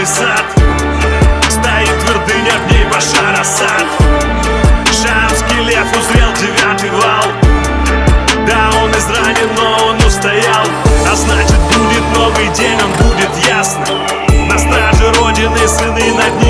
запретный 0.00 0.06
сад. 0.06 0.44
Стоит 1.48 2.00
твердыня, 2.00 2.52
в 2.66 2.72
ней 2.72 2.84
Башар 2.86 3.40
Асад 3.40 3.84
Шамский 4.86 5.64
лев 5.64 5.86
узрел 5.92 6.32
девятый 6.34 6.90
вал. 6.90 7.24
Да, 8.46 8.70
он 8.82 8.90
изранен, 8.92 9.54
но 9.56 9.88
он 9.88 9.96
устоял. 10.06 10.66
А 11.10 11.14
значит 11.14 11.58
будет 11.58 12.16
новый 12.16 12.48
день, 12.54 12.78
он 12.82 12.92
будет 13.04 13.30
ясно. 13.46 13.86
На 14.48 14.58
страже 14.58 15.12
Родины 15.18 15.68
сыны 15.68 16.12
над 16.14 16.42
ним 16.42 16.49